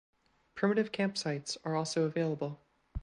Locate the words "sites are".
1.15-1.75